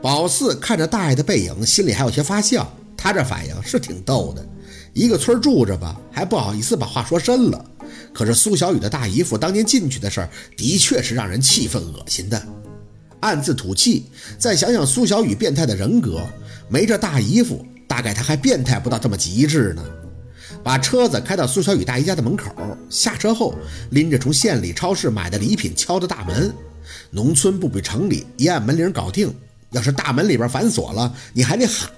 [0.00, 2.72] 宝四看着大爷的背影，心里还有些发笑。
[2.96, 4.44] 他这反应是挺逗的。
[4.92, 7.64] 一个村住着吧，还不好意思把话说深了。
[8.12, 12.42] 可是苏小雨的大姨夫当年进去的事儿，的确是让人气愤恶心的。
[13.20, 14.06] 暗自吐气，
[14.38, 16.20] 再想想苏小雨变态的人格，
[16.68, 19.84] 没这大姨夫，大概他还变态不到这么极致呢。
[20.64, 22.52] 把车子开到苏小雨大姨家的门口，
[22.90, 23.54] 下车后
[23.90, 26.52] 拎着从县里超市买的礼品，敲着大门。
[27.10, 29.32] 农村不比城里，一按门铃搞定。
[29.70, 31.90] 要是大门里边反锁了，你还得喊。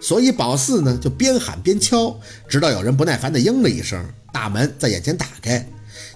[0.00, 5.66] 所以宝四呢就边喊边敲，直到有人不耐烦地应了一声，大门在眼前打开。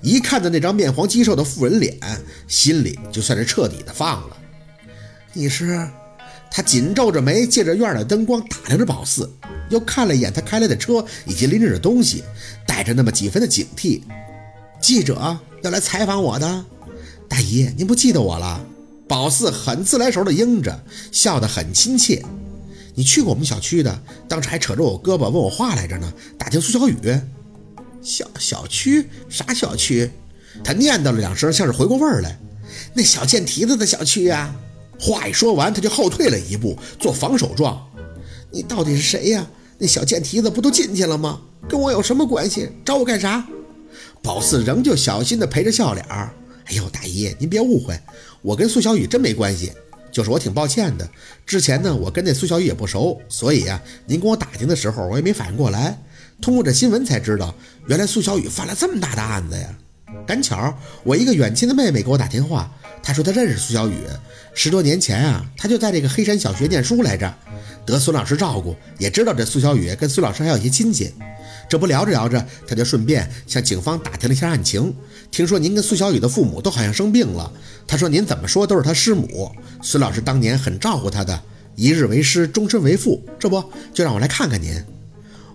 [0.02, 1.98] 一看到那张面黄肌瘦的妇人脸，
[2.46, 4.36] 心里就算是彻底的放了。
[5.32, 5.88] 你是？
[6.52, 9.30] 他紧皱着眉，借着院的灯光打量着宝四，
[9.68, 12.24] 又看了一眼他开来的车以及拎着的东西，
[12.66, 14.02] 带着那么几分的警惕。
[14.80, 16.64] 记者要来采访我的，
[17.28, 18.60] 大姨，您不记得我了？
[19.10, 22.24] 宝四很自来熟的应着，笑得很亲切。
[22.94, 26.94] 你去过我们小区的，当时还扯着我胳膊问我话来着呢，打听苏小雨。
[28.00, 30.08] 小小区啥小区？
[30.62, 32.38] 他念叨了两声，像是回过味儿来。
[32.94, 34.54] 那小贱蹄子的小区呀。
[35.00, 37.84] 话一说完，他就后退了一步，做防守状。
[38.52, 39.44] 你到底是谁呀？
[39.78, 41.40] 那小贱蹄子不都进去了吗？
[41.68, 42.70] 跟我有什么关系？
[42.84, 43.44] 找我干啥？
[44.22, 46.32] 宝四仍旧小心地陪着笑脸儿。
[46.70, 47.98] 哎呦，大姨，您别误会，
[48.42, 49.72] 我跟苏小雨真没关系，
[50.12, 51.08] 就是我挺抱歉的。
[51.44, 56.00] 之前呢，我跟那苏小雨也不熟，所以呀，您跟我打听的时候，我也没反应过来。
[56.40, 57.52] 通过这新闻才知道，
[57.88, 59.76] 原来苏小雨犯了这么大的案子呀。
[60.24, 62.72] 赶巧，我一个远亲的妹妹给我打电话。
[63.02, 63.96] 她说她认识苏小雨，
[64.54, 67.34] 十多年前啊，她就在这个黑山小学念书来着，
[67.84, 71.12] 得孙老师照顾，也知道这苏小雨跟孙老师还有些亲戚。
[71.70, 74.92] 这不聊着聊着，他就顺便向警方打听了一下案情，
[75.30, 77.52] 听说您跟苏小雨的父母都好像生病了。
[77.86, 81.40] 他说您怎么说都是他师母，孙老师当年很照顾他的，
[81.76, 83.24] 一日为师，终身为父。
[83.38, 83.62] 这不
[83.94, 84.82] 就让我来看看您，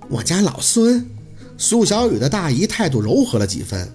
[0.07, 1.05] 我家老孙。
[1.57, 3.93] 苏小雨的大姨态度柔和了几分。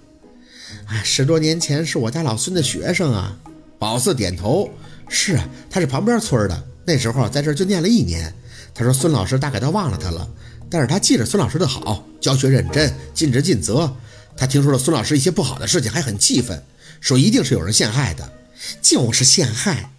[0.88, 3.34] 哎，十多年前是我家老孙的学生啊。
[3.78, 4.68] 宝四点头，
[5.08, 8.30] 是啊，他是旁边村的，那时候在这就念了一年。
[8.74, 10.28] 他说孙老师大概都忘了他了，
[10.68, 13.96] 但是他记着孙老师的好，教学认真，尽职尽责。
[14.36, 16.62] 他听说了孙老师一些不好的事情，还很气愤，
[17.00, 18.32] 说一定是有人陷害的，
[18.80, 19.90] 就是陷害。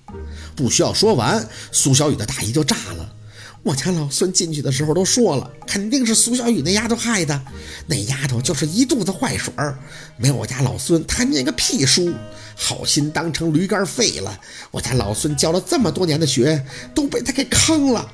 [0.56, 3.16] 不需要说完，苏小雨的大姨就炸了。
[3.64, 7.40] 我家老孙进去的时候都说了，肯定是苏小雨那丫头害的。
[7.86, 9.78] 那丫头就是一肚子坏水儿，
[10.18, 12.12] 没我家老孙，他念个屁书，
[12.56, 14.40] 好心当成驴肝肺了。
[14.72, 16.66] 我家老孙教了这么多年的学，
[16.96, 18.12] 都被他给坑了。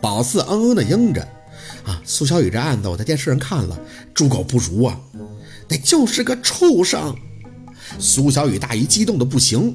[0.00, 1.26] 宝四嗯嗯的应着。
[1.84, 3.78] 啊，苏小雨这案子我在电视上看了，
[4.14, 4.98] 猪狗不如啊，
[5.68, 7.14] 那就是个畜生。
[7.98, 9.74] 苏小雨大姨激动的不行。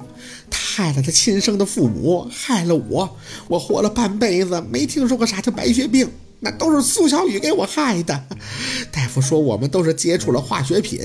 [0.49, 3.17] 害了他亲生的父母，害了我。
[3.47, 6.07] 我活了半辈子，没听说过啥叫白血病，
[6.39, 8.23] 那都是苏小雨给我害的。
[8.91, 10.99] 大夫说我们都是接触了化学品，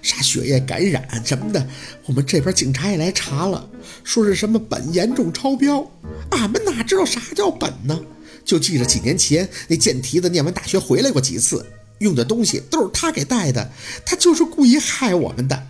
[0.00, 1.66] 啥血液感染什么的。
[2.06, 3.68] 我们这边警察也来查了，
[4.04, 5.84] 说是什么苯严重超标。
[6.30, 8.00] 俺们哪知道啥叫苯呢？
[8.46, 11.66] 就记着几年前那贱蹄子念完大学回来过几次，
[11.98, 13.70] 用的东西都是他给带的。
[14.06, 15.66] 他就是故意害我们的。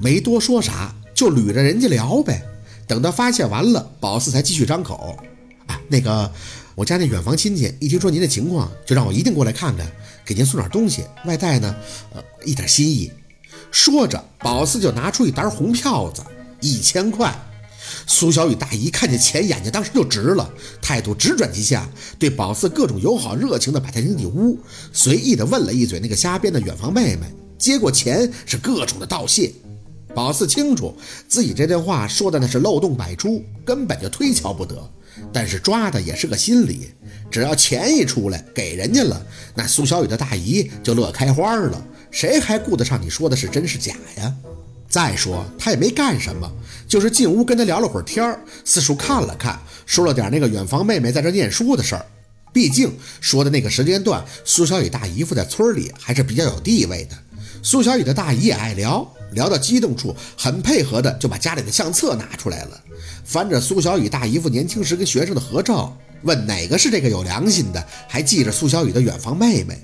[0.00, 0.92] 没多说啥。
[1.14, 2.42] 就捋着人家聊呗，
[2.88, 5.16] 等到发泄完了，宝四才继续张口。
[5.66, 6.28] 啊，那个
[6.74, 9.86] 我家那远房亲戚一听说您的情况，就让我一定过来看看，
[10.24, 11.76] 给您送点东西，外带呢，
[12.14, 13.12] 呃，一点心意。
[13.70, 16.22] 说着，宝四就拿出一沓红票子，
[16.60, 17.32] 一千块。
[18.06, 24.58] 苏小雨大姨看见钱，眼睛当时就直了，态度直转即下，对宝四各种友好热情的把他领进屋，
[24.92, 27.26] 随意的问了一嘴那个瞎编的远房妹妹，
[27.58, 29.52] 接过钱是各种的道谢。
[30.14, 30.94] 宝四清楚
[31.26, 34.76] 自己这段话说的那是漏洞百出，根本就推敲不得。
[35.32, 36.88] 但是抓的也是个心理，
[37.30, 41.82] 只要钱一出来给人家了，那苏小雨的大姨就乐开花了。
[42.10, 44.34] 谁还顾得上你说的是真是假呀？
[44.92, 46.52] 再说他也没干什么，
[46.86, 52.04] 就是进屋跟他聊了会儿天儿，四处看了看，说了点那个远房妹妹在这念书的事儿。
[52.52, 57.16] 毕竟说的那个时间段，苏小雨大姨夫在村里还是比较有地位的。
[57.62, 59.10] 苏小雨的大姨也爱聊。
[59.32, 62.78] 聊到激动处，很配合的就把家里的相册拿出来了，
[63.24, 69.80] 翻着苏小雨大姨夫年轻时跟学生的合照，问哪个是这个有良心的，还记着苏小雨的远房妹妹。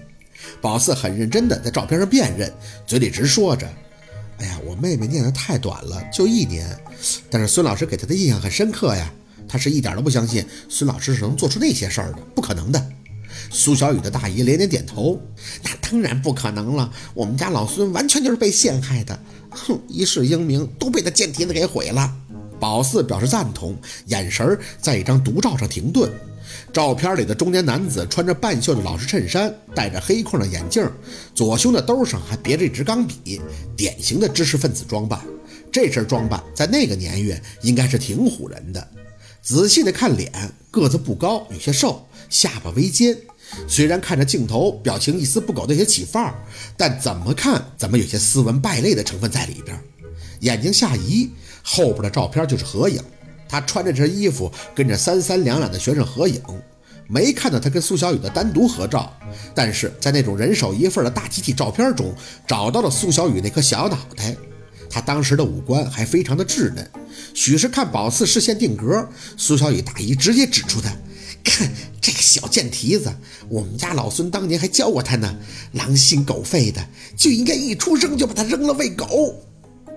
[0.61, 2.53] 宝四很认真的在照片上辨认，
[2.87, 3.67] 嘴里直说着
[4.39, 6.79] ：“哎呀，我妹妹念的太短了，就一年。
[7.31, 9.13] 但是孙老师给她的印象很深刻呀，
[9.49, 12.85] 她是一点都不相信孙老师是能做出那些事儿的，不可能的。”
[13.51, 15.21] 苏小雨的大姨连连点头
[15.63, 19.19] ：“那当然不可能了，我们家老孙完全就是被陷害的。”
[19.51, 22.15] 哼，一世英名都被他贱蹄子给毁了。
[22.61, 23.77] 宝四表示赞同，
[24.07, 26.11] 眼神在一张独照上停顿。
[26.73, 30.89] 照片里的中年男子穿着半袖的老式衬衫，戴着黑框的眼镜，
[31.35, 33.41] 左胸的兜上还别着一支钢笔，
[33.77, 35.21] 典型的知识分子装扮。
[35.71, 38.89] 这身装扮在那个年月应该是挺唬人的。
[39.43, 40.33] 仔细的看脸，
[40.71, 43.17] 个子不高，有些瘦，下巴微尖。
[43.67, 46.35] 虽然看着镜头表情一丝不苟的有些起范儿，
[46.77, 49.79] 但怎么看怎么有些斯文败类的成分在里边。
[50.41, 51.31] 眼睛下移，
[51.63, 53.03] 后边的照片就是合影。
[53.49, 56.43] 他穿着这身衣服，跟着三三两两的学生合影，
[57.09, 59.13] 没看到他跟苏小雨的单独合照，
[59.55, 62.15] 但是在那种人手一份的大集体照片中，
[62.47, 64.37] 找到了苏小雨那颗小脑袋。
[64.91, 66.91] 他当时的五官还非常的稚嫩，
[67.35, 69.07] 许是看宝四视线定格，
[69.37, 70.91] 苏小雨大姨直接指出他，
[71.45, 73.15] 看这个小贱蹄子，
[73.51, 75.37] 我们家老孙当年还教过他呢，
[75.73, 76.83] 狼心狗肺的，
[77.17, 79.35] 就应该一出生就把他扔了喂狗。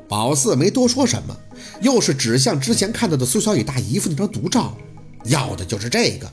[0.10, 1.38] 宝四没多说什么，
[1.82, 4.78] 又是指向之前看到的苏小雨大姨夫那张独照，
[5.26, 6.32] 要的就是这个。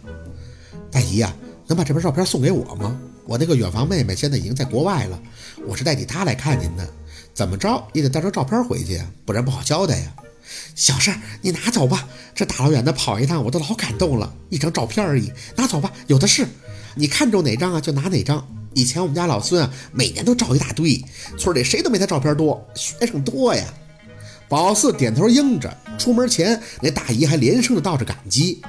[0.90, 1.34] 大姨呀，
[1.66, 2.98] 能把这张照片送给我吗？
[3.26, 5.20] 我那个远房妹妹现在已经在国外了，
[5.66, 6.88] 我是代替她来看您的。
[7.34, 10.14] 怎么着也得带张照片回去呀，不然不好交代呀。
[10.74, 12.08] 小事儿，你拿走吧。
[12.34, 14.34] 这大老远的跑一趟，我都老感动了。
[14.48, 16.46] 一张照片而已，拿走吧，有的是。
[16.94, 18.44] 你看中哪张啊，就拿哪张。
[18.74, 21.04] 以前我们家老孙啊，每年都照一大堆，
[21.36, 23.64] 村里谁都没他照片多，学生多呀。
[24.48, 28.60] 宝四点头应着，出门前那大姨还连声的道着感激。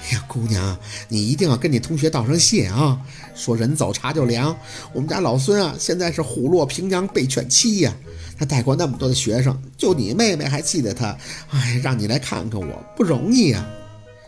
[0.00, 0.76] 哎呀，姑娘，
[1.08, 2.98] 你一定要跟你同学道声谢啊！
[3.36, 4.56] 说人走茶就凉，
[4.92, 7.94] 我们家老孙啊，现在是虎落平阳被犬欺呀。
[8.36, 11.16] 他带过那么多的学生，就你妹妹还记得他。
[11.50, 13.64] 哎，让你来看看我，不容易呀。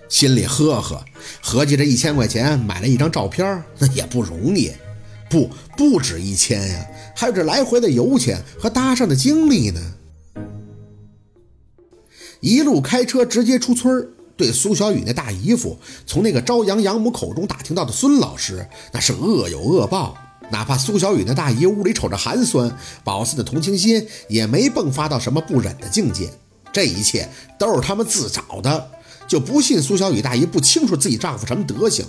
[0.09, 1.05] 心里呵呵，
[1.41, 4.71] 合计这一千块钱买了一张照片，那也不容易。
[5.29, 6.87] 不，不止一千呀，
[7.17, 9.81] 还有这来回的油钱和搭上的精力呢。
[12.41, 20.17] 一路开车直接出村对苏小雨那大姨夫从那个朝阳养母口中打听到的孙老师，那是恶有恶报。
[20.51, 26.29] 哪怕苏小雨那大姨屋里瞅着寒酸，宝四的同情心也没迸发到什么不忍的境界。
[26.73, 27.29] 这一切
[27.59, 28.91] 都是他们自找的，
[29.29, 32.05] 就不信苏小雨大姨不清楚自己丈夫什么德行，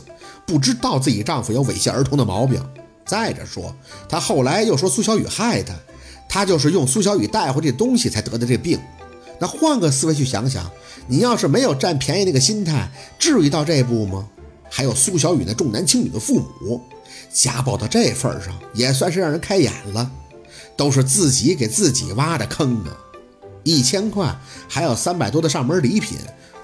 [0.48, 2.60] 不知道自己丈夫有猥亵儿童的毛病。
[3.06, 3.76] 再者说，
[4.08, 5.76] 她后来又说苏小雨害她，
[6.30, 8.80] 她就是用苏小雨带回去的东西才得的这病。
[9.42, 10.70] 那换个思维去想想，
[11.08, 14.30] 你要是没有占便宜那个心态，至于到这步吗？
[14.70, 16.80] 还有苏小雨那重男轻女的父母，
[17.34, 20.12] 家暴到这份上，也算是让人开眼了。
[20.78, 22.98] 都是自己给自己挖的坑啊！
[23.64, 24.36] 一千块，
[24.68, 26.18] 还有三百多的上门礼品，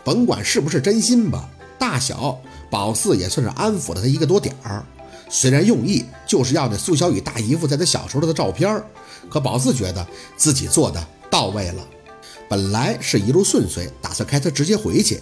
[0.03, 2.39] 甭管是不是真心吧，大小
[2.69, 4.83] 宝四也算是安抚了他一个多点儿。
[5.29, 8.81] 虽然用意就是要那苏小雨大姨夫在他小时候的照片，
[9.29, 10.07] 可宝四觉得
[10.37, 11.85] 自己做的到位了。
[12.49, 15.21] 本来是一路顺遂，打算开车直接回去，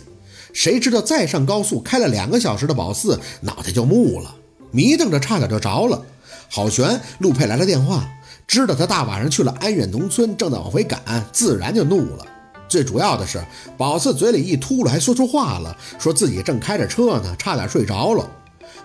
[0.53, 4.35] 谁知道再上高速开了两个小时的宝四脑袋就木了，
[4.71, 6.01] 迷瞪着差点就着了。
[6.49, 8.07] 好悬、陆佩来了电话，
[8.47, 11.01] 知道他大晚上去了安远农村，正在往回赶，
[11.33, 12.25] 自然就怒了。
[12.67, 13.43] 最主要的是，
[13.77, 18.29] 宝四嘴里一秃噜，还说出话了，说自己正开着车呢，差点睡着了。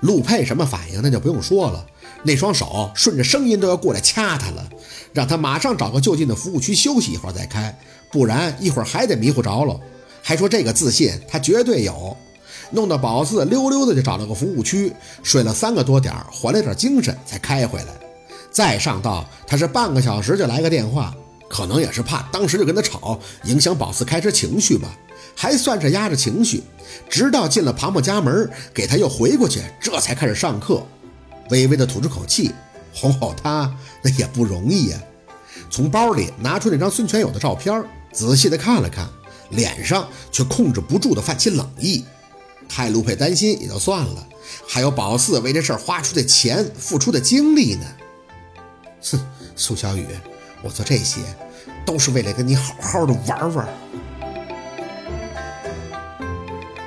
[0.01, 1.85] 陆佩什么反应，那就不用说了，
[2.23, 4.67] 那双手顺着声音都要过来掐他了，
[5.13, 7.79] 让他马上找个就近的服务区休息一会儿再开。
[8.11, 9.79] 不然一会儿还得迷糊着了，
[10.23, 12.17] 还说这个自信他绝对有，
[12.71, 14.93] 弄得宝四溜溜的就找了个服务区
[15.23, 17.87] 睡了三个多点，还了点精神才开回来。
[18.51, 21.15] 再上道他是半个小时就来个电话，
[21.49, 24.89] 可能也是怕当时就跟他吵，影响宝四开车情绪吧，
[25.37, 26.65] 还算是压着情绪，
[27.09, 30.85] 直到进了庞庞家门，给他又回过去，这才开始上课，
[31.51, 32.51] 微微的吐出口气，
[32.93, 34.99] 哄好他那也不容易呀。
[35.71, 37.85] 从包里拿出那张孙全友的照片。
[38.13, 39.09] 仔细的看了看，
[39.51, 42.05] 脸上却控制不住的泛起冷意。
[42.69, 44.27] 害陆佩担心也就算了，
[44.69, 47.87] 还有宝四为这事儿花出的钱、付出的精力呢。
[49.11, 49.19] 哼，
[49.57, 50.07] 苏小雨，
[50.63, 51.21] 我做这些
[51.85, 53.69] 都是为了跟你好好的玩玩。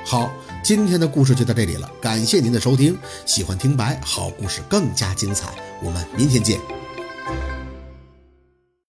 [0.06, 0.30] 好，
[0.62, 2.96] 今天的故事就到这里了，感谢您的收听。
[3.26, 5.48] 喜欢听白好故事更加精彩，
[5.82, 6.58] 我们明天见。